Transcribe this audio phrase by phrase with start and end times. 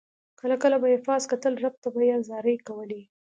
[0.39, 3.01] کله کله به یې پاس کتل رب ته به یې زارۍ کولې.